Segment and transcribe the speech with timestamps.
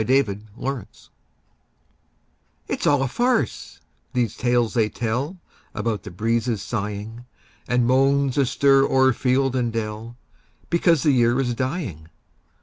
[0.03, 0.23] MERRY
[0.57, 0.87] AUTUMN
[2.67, 3.81] It's all a farce,
[4.13, 5.37] these tales they tell
[5.75, 7.25] About the breezes sighing,
[7.67, 10.17] And moans astir o'er field and dell,
[10.71, 12.07] Because the year is dying.